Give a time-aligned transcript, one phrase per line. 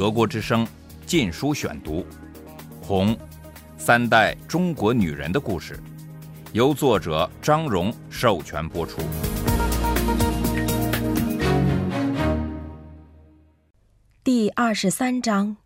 [0.00, 0.64] 德国之声
[1.04, 1.96] 《禁书选读》，
[2.80, 3.14] 《红》，
[3.76, 5.78] 三代中国女人的故事，
[6.54, 9.02] 由作者张荣授权播出。
[14.24, 15.58] 第二十三章：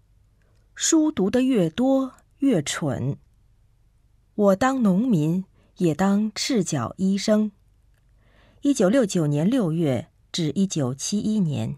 [0.74, 3.16] 书读得越多越蠢。
[4.34, 5.44] 我当农民，
[5.76, 7.52] 也当赤脚医生。
[8.62, 11.76] 一九六九年六月至一九七一年。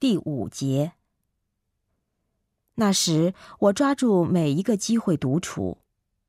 [0.00, 0.92] 第五节。
[2.76, 5.76] 那时，我抓住每一个机会独处，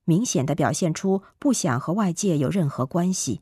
[0.03, 3.39] 明显的表现出不想和外界有任何关系。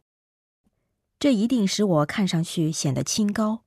[1.19, 3.63] 这一定使我看上去显得清高。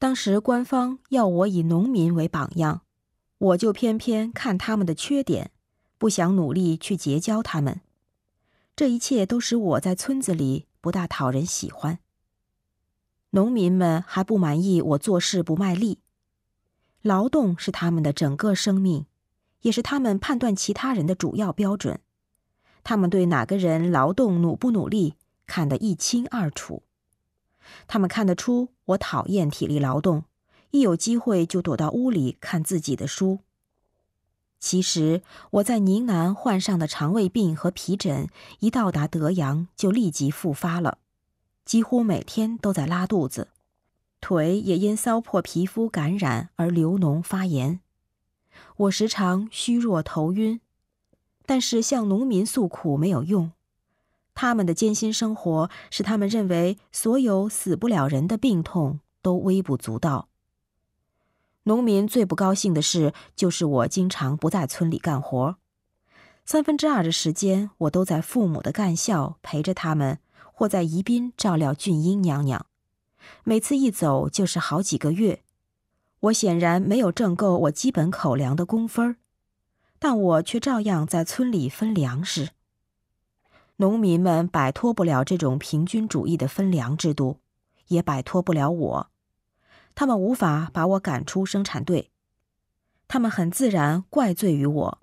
[0.00, 2.82] 当时官方要我以农民为榜样，
[3.38, 5.52] 我就偏偏看他们的缺点，
[5.96, 7.80] 不想努力去结交他们。
[8.74, 12.00] 这一切都使我在村子里不大讨人喜欢。
[13.34, 15.98] 农民们还不满意我做事不卖力，
[17.02, 19.06] 劳动是他们的整个生命，
[19.62, 21.98] 也是他们判断其他人的主要标准。
[22.84, 25.14] 他们对哪个人劳动努不努力
[25.48, 26.84] 看得一清二楚。
[27.88, 30.22] 他们看得出我讨厌体力劳动，
[30.70, 33.40] 一有机会就躲到屋里看自己的书。
[34.60, 38.28] 其实我在宁南患上的肠胃病和皮疹，
[38.60, 40.98] 一到达德阳就立即复发了。
[41.64, 43.48] 几乎每天都在拉肚子，
[44.20, 47.80] 腿也因骚破皮肤感染而流脓发炎。
[48.76, 50.60] 我时常虚弱头晕，
[51.46, 53.52] 但是向农民诉苦没有用。
[54.34, 60.28] 他们的艰辛生活使他们认为所有死不了人的病痛都微不足道。
[61.64, 65.56] 农民最不高兴的事就是我经常不在村里干活，
[66.44, 70.18] 三分之二的时间我都在父母的干校陪着他们。
[70.54, 72.64] 或在宜宾照料俊英娘娘，
[73.42, 75.42] 每次一走就是好几个月。
[76.20, 79.16] 我显然没有挣够我基本口粮的工分，
[79.98, 82.50] 但我却照样在村里分粮食。
[83.76, 87.40] 农民们摆脱不了这种平均主义的分粮制度，
[87.88, 89.10] 也摆脱不了我。
[89.96, 92.10] 他们无法把我赶出生产队，
[93.08, 94.98] 他们很自然怪罪于我，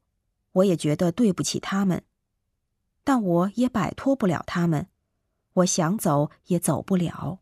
[0.53, 2.03] 我也觉得对不起他们，
[3.03, 4.87] 但我也摆脱不了他们。
[5.53, 7.39] 我想走也走不了。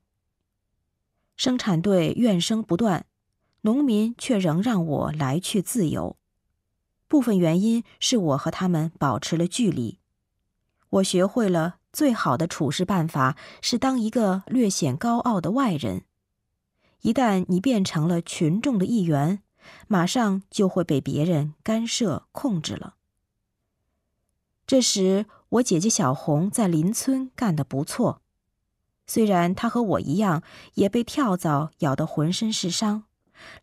[1.36, 3.06] 生产队怨声不断，
[3.62, 6.18] 农民却仍让我来去自由。
[7.08, 10.00] 部分原因是我和他们保持了距离。
[10.90, 16.03] 我学会了最好的处事办法是当一个略显高傲的外人。
[17.02, 19.42] 一旦你变成了群众的一员，
[19.88, 22.96] 马上就会被别人干涉控制了。
[24.66, 25.25] 这时。
[25.50, 28.22] 我姐姐小红在邻村干得不错，
[29.08, 30.44] 虽然她和我一样
[30.76, 33.06] 也被跳蚤咬得浑身是伤，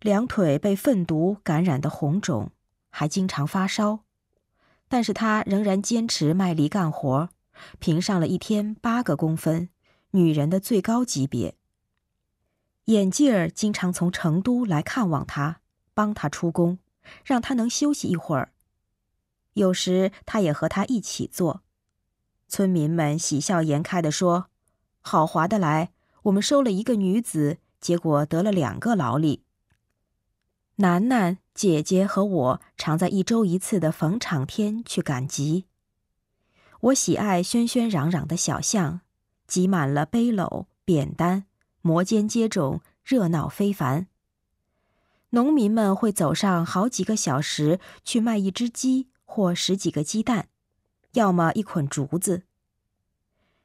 [0.01, 2.51] 两腿被粪毒感染的红肿，
[2.91, 4.01] 还经常发烧，
[4.89, 7.29] 但是她仍然坚持卖力干活，
[7.79, 9.69] 评上了一天八个工分，
[10.11, 11.55] 女人的最高级别。
[12.87, 15.61] 眼镜儿经常从成都来看望她，
[15.95, 16.81] 帮她出工，
[17.25, 18.53] 让她能休息一会儿。
[19.53, 21.63] 有时她也和他一起做。
[22.49, 24.47] 村民们喜笑颜开地说
[25.03, 25.91] ：“好划得来，
[26.23, 29.43] 我们收了一个女子，结果得了两个劳力。”
[30.77, 35.65] 楠楠姐姐和我常在一周一次的逢场天去赶集。
[36.81, 39.01] 我喜爱喧喧嚷嚷的小巷，
[39.47, 41.45] 挤满了背篓、扁担，
[41.81, 44.07] 摩肩接踵，热闹非凡。
[45.31, 50.49] 农民们会走上好几个小时去卖一只鸡或十几个鸡蛋。
[51.17, 52.43] 要么一捆竹子。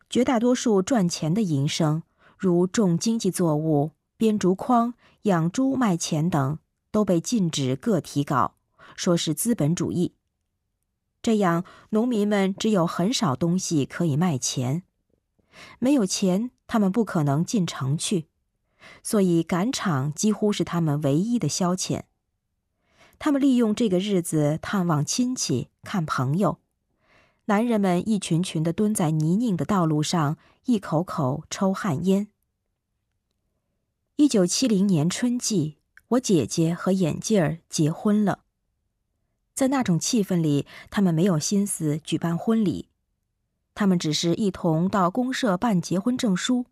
[0.09, 2.03] 绝大多数赚钱的营生，
[2.37, 6.59] 如种经济作物、编竹筐、养猪卖钱等，
[6.91, 8.55] 都被禁止个体搞，
[8.95, 10.13] 说是资本主义。
[11.21, 14.83] 这样，农民们只有很少东西可以卖钱，
[15.79, 18.27] 没有钱，他们不可能进城去，
[19.03, 22.03] 所以赶场几乎是他们唯一的消遣。
[23.19, 26.59] 他们利用这个日子探望亲戚、看朋友。
[27.51, 30.37] 男人们一群群的蹲在泥泞的道路上，
[30.67, 32.29] 一口口抽旱烟。
[34.15, 35.75] 一九七零年春季，
[36.11, 38.45] 我姐姐和眼镜儿结婚了。
[39.53, 42.87] 在那种气氛里，他们没有心思举办婚礼，
[43.75, 46.67] 他们只是一同到公社办结婚证书，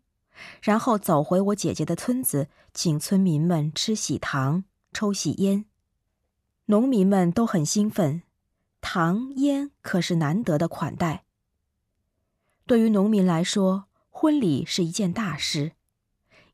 [0.62, 5.66] 然后走回我姐姐的村子，请村民们吃喜糖、抽喜烟。
[6.64, 8.22] 农民们都很兴奋。
[8.80, 11.24] 糖烟可是难得的款待。
[12.66, 15.72] 对于农民来说，婚礼是一件大事，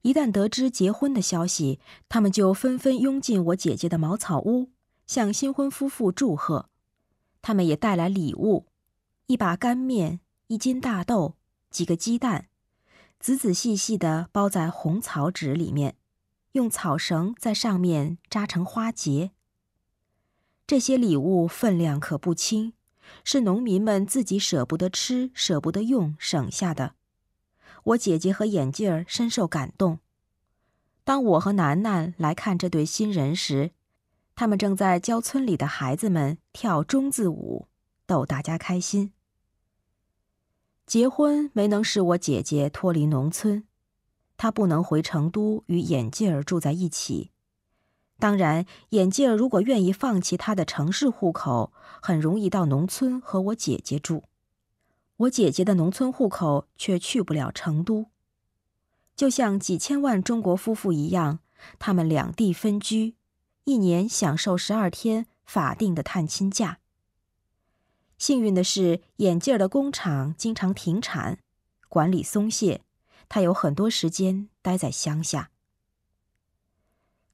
[0.02, 4.70] 一旦得知结婚的消息，他们就纷纷拥进我姐姐的茅草屋，
[5.06, 6.69] 向新婚夫妇祝贺。
[7.43, 8.67] 他们也带来礼物：
[9.26, 11.37] 一把干面、一斤大豆、
[11.70, 12.49] 几个鸡蛋，
[13.20, 15.96] 仔仔细细地包在红草纸里面，
[16.52, 19.32] 用草绳在上面扎成花结。
[20.66, 22.72] 这些礼物分量可不轻，
[23.22, 26.94] 是农民们自己舍不得吃、舍不得用省下的。
[27.84, 30.00] 我姐姐和眼镜儿深受感动。
[31.04, 33.70] 当我和楠楠来看这对新人时，
[34.34, 37.68] 他们正在教村里的孩子们跳中字舞，
[38.04, 39.12] 逗大家开心。
[40.84, 43.64] 结婚没能使我姐姐脱离农村，
[44.36, 47.30] 她不能回成都与眼镜儿住在一起。
[48.18, 54.24] 当然，眼镜儿如果愿意放弃他的城市户口，很容易到农村和我姐姐住。
[55.18, 58.06] 我姐姐的农村户口却去不了成都，
[59.14, 61.40] 就像几千万中国夫妇一样，
[61.78, 63.16] 他们两地分居，
[63.64, 66.78] 一年享受十二天法定的探亲假。
[68.16, 71.38] 幸运的是，眼镜的工厂经常停产，
[71.90, 72.80] 管理松懈，
[73.28, 75.50] 他有很多时间待在乡下。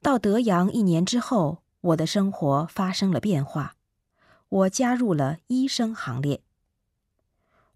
[0.02, 3.76] 到德阳一年之后，我的生活发生了变化，
[4.48, 6.42] 我加入了医生行列。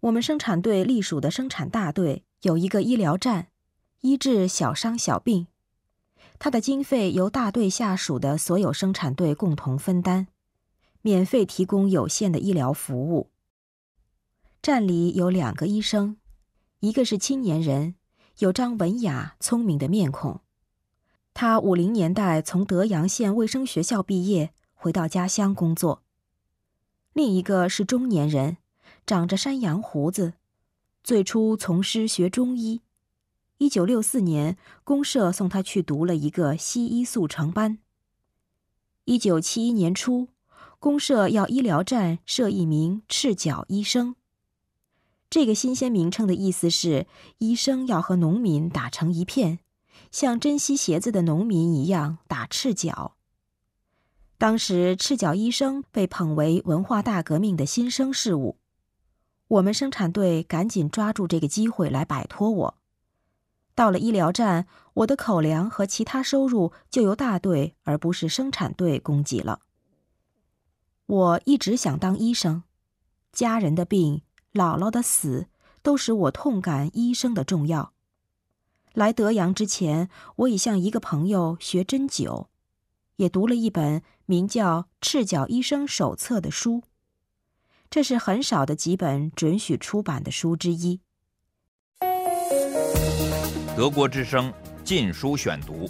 [0.01, 3.47] 我们生产队隶属的生产大队有一个医疗站，
[4.01, 5.47] 医治小伤小病。
[6.37, 10.27] 它的经费由大队下属的所有生产队共同分担，
[11.01, 13.29] 免费提供有限的医疗服务。
[14.61, 16.17] 站里有两个医生，
[16.81, 17.95] 一个是青年人，
[18.39, 20.41] 有张文雅聪明的面孔。
[21.39, 26.01] 他五零年代从德阳县卫生学校毕业，回到家乡工作。
[27.13, 28.57] 另一个是中年人。
[29.05, 30.33] 长着山羊胡子，
[31.03, 32.81] 最初从师学中医。
[33.59, 37.77] 一九六四年，公社送他去读了一个西医速成班。
[39.05, 40.29] 一九七一年初，
[40.79, 44.15] 公社要医疗站设一名赤脚医生。
[45.29, 47.05] 这个新鲜名称的意思是，
[47.37, 49.59] 医生要和农民打成一片，
[50.11, 53.15] 像珍惜鞋子的农民一样打赤脚。
[54.37, 58.57] 当时，赤脚医生被捧为文化大革命的新生事物。
[59.47, 62.77] 我们生产队赶紧抓住这个机会来摆脱我。
[63.73, 69.61] 到了医疗站，我的口粮和其他收入就由大队而不是生产队供给了。
[71.05, 72.63] 我一直想当医生，
[73.31, 74.21] 家人的病、
[74.51, 75.47] 姥姥的死
[75.81, 77.93] 都使我痛感医生的重要。
[78.97, 82.47] 来德阳之前，我已向一个朋友学针灸，
[83.17, 86.81] 也读了一本名叫《赤脚医生手册》的书。
[87.91, 90.99] 这是很少的几本准许出版的书之一。
[93.75, 94.51] 德国之声
[94.83, 95.87] 《禁书选读》，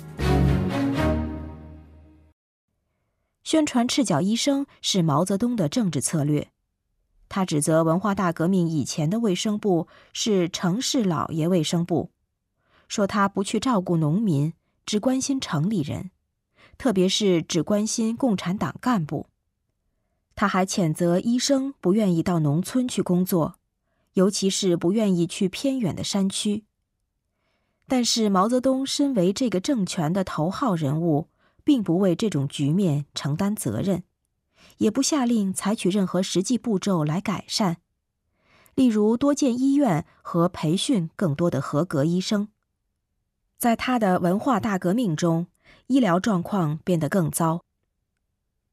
[3.45, 6.49] 宣传赤脚医生是毛泽东的政治策略。
[7.29, 12.11] 他指责文化大革命以前的卫生部是城市老爷卫生部，
[12.87, 14.53] 说他不去照顾农民，
[14.85, 16.11] 只关心城里人，
[16.77, 19.27] 特别是只关心共产党干部。
[20.35, 23.55] 他还谴责医生不愿意到农村去工作，
[24.13, 26.63] 尤其是不愿意去偏远的山区。
[27.87, 31.29] 但是毛泽东身为这个政权的头号人物，
[31.63, 34.03] 并不为这种局面承担责任，
[34.77, 37.77] 也不下令采取任何实际步骤来改善，
[38.75, 42.49] 例如多建医院和培训更多的合格医生。
[43.57, 45.47] 在他的文化大革命中，
[45.87, 47.63] 医疗状况变得更糟。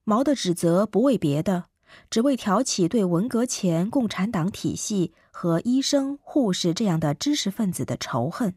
[0.05, 1.65] 毛的指责不为别的，
[2.11, 8.55] 只为挑起对文革前共产党体系和医生、护士这样的知识分子的仇恨。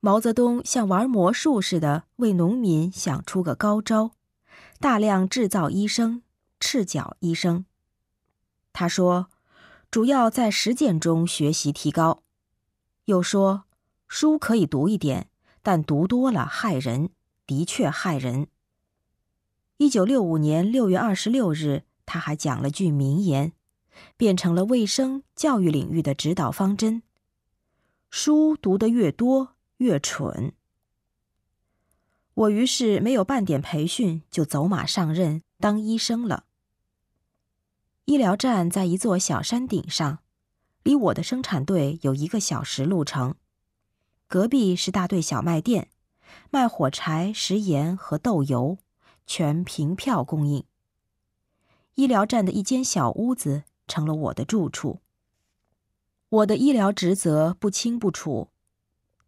[0.00, 4.10] 毛泽东像玩魔术似的为农民想出个高招，
[4.80, 6.22] 大量制造医生、
[6.58, 7.64] 赤脚医生。
[8.72, 9.28] 他说，
[9.92, 12.24] 主要在实践中学习提高。
[13.04, 13.64] 又说，
[14.14, 15.30] 书可以读一点，
[15.62, 17.08] 但读多了害人，
[17.46, 18.46] 的确害人。
[19.78, 23.54] 一九六五年六月二十六日，他还讲了句名言，
[24.18, 27.02] 变成了卫生教育领域的指导方针：
[28.10, 30.52] 书读得越多越蠢。
[32.34, 36.44] 我于是没有半点培训，就走马上任当医生了。
[38.04, 40.18] 医疗站在一座小山顶上，
[40.82, 43.36] 离我的生产队有一个小时路程。
[44.32, 45.90] 隔壁是大队小卖店，
[46.48, 48.78] 卖火柴、食盐和豆油。
[49.26, 50.64] 全凭票供应。
[51.96, 55.00] 医疗站的一间小屋子成了我的住处。
[56.30, 58.48] 我的医疗职责不清不楚，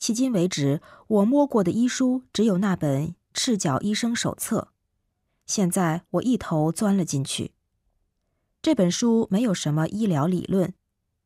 [0.01, 4.69] 迄今为止，我摸过的医书只有那本《赤脚医生手册》。
[5.45, 7.53] 现在我一头钻了进去。
[8.63, 10.73] 这本书没有什么医疗理论，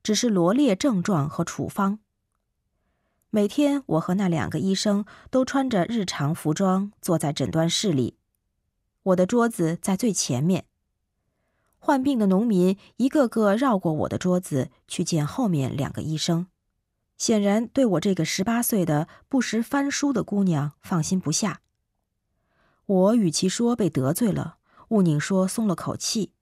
[0.03, 2.01] 只是罗列症状和处方。
[3.31, 8.17] 每天，我和那两个医生都穿着日常服装坐在诊断室里，
[9.03, 10.65] 我的桌子在最前面。
[11.79, 16.47] 患病的农民一个个绕过我的桌子去见后面两个医生。
[17.19, 21.61] 显然对我这个十八岁的不识翻书的姑娘放心不下。
[22.87, 24.57] 我与其说被得罪了，
[24.89, 26.33] 勿宁说松了口气。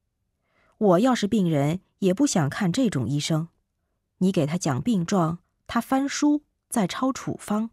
[0.78, 3.48] 我要是病人，也不想看这种医生。
[4.18, 7.70] 你给他讲病状，他翻书在抄处方。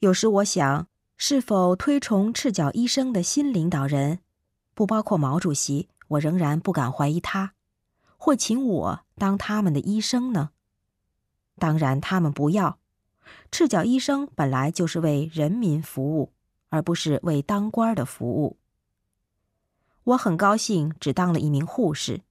[0.00, 4.20] 有时我想，是否推崇赤脚医生的新领导人，
[4.74, 7.54] 不包括毛主席，我仍然不敢怀疑他，
[8.16, 10.50] 会请我当他们的医生呢？
[11.58, 12.78] 当然，他们不要。
[13.50, 16.32] 赤脚医生本来就是为人民服务，
[16.68, 18.56] 而不是为当官的服务。
[20.04, 22.22] 我很高兴，只当了一名护士，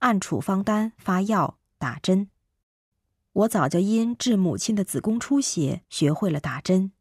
[0.00, 2.28] 按处方单发药打针。
[3.34, 6.92] 我早就因治母亲的子宫出血学会了打针。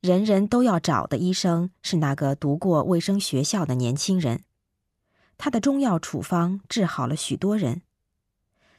[0.00, 4.44] 人人都要找的医生是那个读过卫生学校的年轻人，
[5.36, 7.82] 他的中药处方治好了许多人。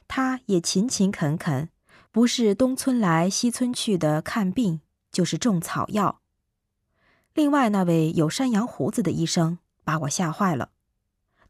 [0.08, 1.68] 他也勤勤恳恳，
[2.10, 6.20] 不是东村来西村去的看病，就是种草药。
[7.34, 10.70] 另外那位有山羊胡子的医生把我吓坏了，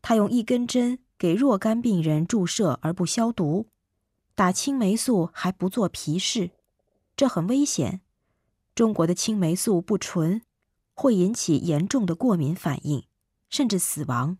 [0.02, 3.68] 他用一根针给若干病人注射而不消毒，
[4.34, 6.50] 打青霉素还不做皮试，
[7.16, 8.00] 这很危险。
[8.74, 10.42] 中国的青霉素不纯，
[10.94, 13.06] 会引起严重的过敏反应，
[13.48, 14.38] 甚至死亡。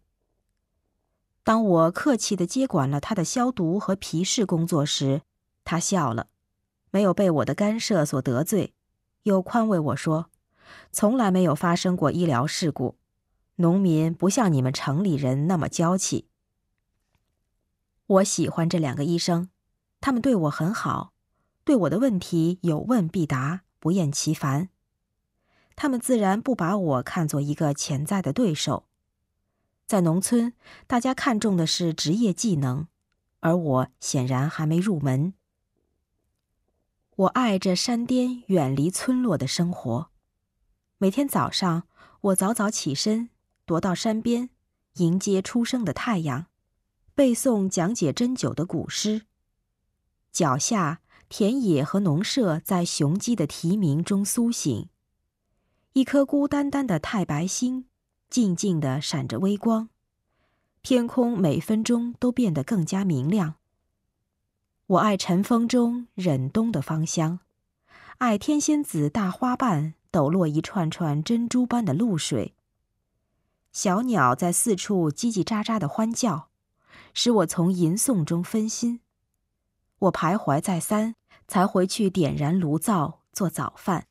[1.44, 5.22] 当我客气地接管了他的消毒和皮试工作时，
[5.62, 6.26] 他笑了，
[6.90, 8.74] 没有被我的干涉所得罪，
[9.22, 10.30] 又宽慰我说
[10.90, 12.96] ：“从来没有发生过医疗事故，
[13.56, 16.26] 农民不像你们城里人那么娇气。”
[18.06, 19.48] 我喜欢这两个医生，
[20.04, 21.14] 他们对我很好，
[21.64, 24.68] 对我的问题有问必答，不厌其烦。
[25.76, 28.84] 他们自然不把我看作一个潜在的对手。
[29.87, 30.52] 在农村，
[30.87, 32.87] 大家看重的是职业技能，
[33.40, 35.32] 而我显然还没入门。
[37.16, 40.11] 我爱这山巅远离村落的生活。
[40.99, 41.84] 每天早上，
[42.20, 43.30] 我早早起身，
[43.66, 44.50] 踱到山边，
[44.96, 46.49] 迎接初升的太阳，
[47.14, 49.23] 背诵讲解针灸的古诗。
[50.34, 50.98] 脚下，
[51.28, 54.88] 田野和农舍在雄鸡的啼鸣中苏醒。
[55.92, 57.86] 一颗孤单单的太白星。
[58.28, 59.90] 静静地闪着微光，
[60.82, 63.54] 天空每分钟都变得更加明亮。
[64.86, 67.38] 我爱晨风中忍冬的芳香，
[68.18, 72.54] 爱天仙子大花瓣抖落一串串珍珠般的露水。
[73.70, 76.48] 小鸟在四处叽叽喳喳的欢叫，
[77.12, 78.98] 使我从吟诵中分心。
[79.98, 81.14] 我徘徊再三，
[81.48, 84.06] 才回去点燃炉灶做早饭。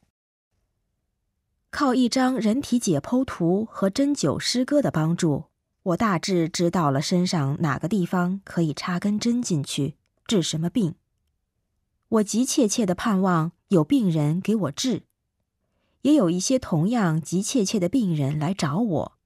[1.70, 5.46] 靠一张人体解剖图和针灸诗歌的帮助，
[5.82, 9.96] 我大致知道了身上哪个地方可以插根针进去
[10.28, 10.96] 治什么病。
[12.10, 15.04] 我急切切的盼望有病人给我治，
[16.04, 19.18] 也有一些同样急切切的病人来找我，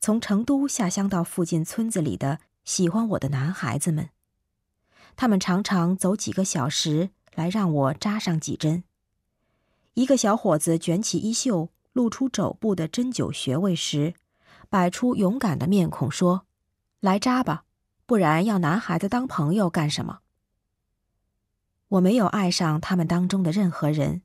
[0.00, 4.08] 从成都下乡到附近村子里的喜欢我的男孩子们，
[5.16, 8.84] 他们常常走几个小时来让我扎上几针。
[9.94, 11.70] 一个小伙子卷起衣袖。
[11.94, 14.14] 露出肘部的针灸穴位时，
[14.70, 16.46] 摆出勇敢的面孔说
[17.00, 17.64] ：“来扎吧，
[18.06, 20.20] 不然要男孩子当朋友干什么？”
[21.88, 24.22] 我没有爱上他们当中的任何人。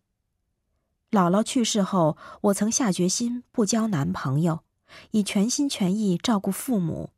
[1.11, 4.61] 姥姥去世后，我曾下决心不交男朋友，
[5.11, 7.09] 以全心全意照顾父母。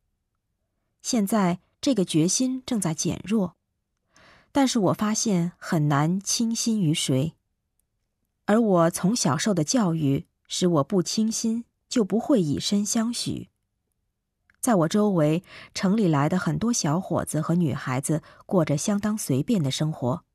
[1.04, 3.56] 现在这个决心正在减弱，
[4.60, 7.34] 但是我发现很难倾心于谁，
[8.44, 10.28] 而我从小受的教育。
[10.50, 13.48] 使我不倾心，就不会以身相许。
[14.60, 20.25] 在我周围，城里来的很多小伙子和女孩子过着相当随便的生活，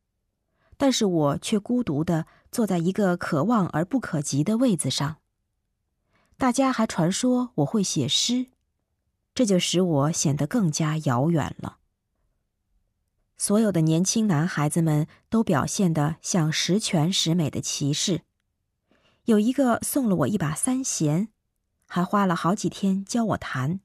[0.78, 5.16] 但是我却孤独的坐在一个可望而不可及的位子上。
[6.38, 8.46] 大家还传说我会写诗，
[9.34, 11.76] 这就使我显得更加遥远了。
[13.36, 18.22] 所有的年轻男孩子们都表现得像十全十美的骑士。
[19.24, 21.28] 有一个送了我一把三弦，
[21.86, 23.80] 还花了好几天教我弹。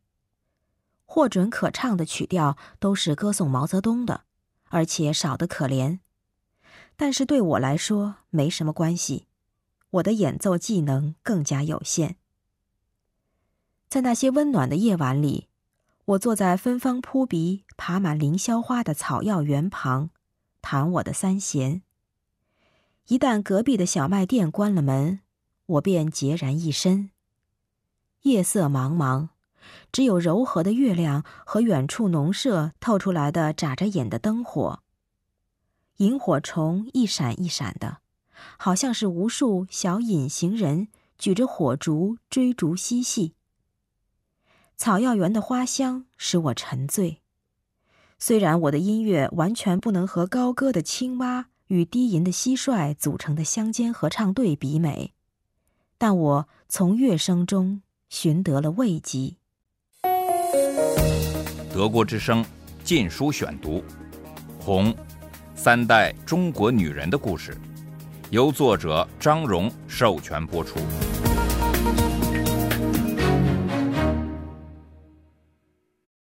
[1.05, 4.25] 获准可唱的曲调都是歌颂毛泽东的，
[4.65, 5.99] 而且少得可怜。
[6.95, 9.25] 但是对我来说没什么关系，
[9.89, 12.17] 我的演奏技能更加有限。
[13.89, 15.48] 在那些温暖的夜晚里，
[16.09, 20.09] 我坐在芬芳扑鼻、爬满凌霄花的草药园旁，
[20.59, 21.83] 弹我的三弦。
[23.09, 25.19] 一旦隔壁的小卖店关了门，
[25.67, 27.11] 我便孑然一身。
[28.23, 29.29] 夜色茫茫，
[29.91, 34.79] 只有柔和的月亮和远处农舍透出来的眨着眼的灯火。
[35.97, 37.99] 萤火虫一闪一闪的，
[38.57, 40.87] 好像是无数小隐形人
[41.19, 43.35] 举着火烛追逐嬉戏。
[44.79, 47.19] 草药园的花香使我沉醉，
[48.17, 51.47] 虽然我的音乐完全不能和高歌的青蛙。
[51.67, 55.13] 与低吟的蟋蟀组成的乡间合唱队比美，
[55.99, 59.35] 但我从乐声中寻得了慰藉。
[61.71, 62.43] 德国之声
[62.83, 63.77] 《禁书选读》，
[64.59, 64.91] 《红》，
[65.53, 67.55] 三代中国女人的故事，
[68.31, 70.79] 由作者张荣授权播出。